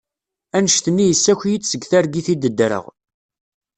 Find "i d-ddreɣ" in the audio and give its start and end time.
2.33-2.85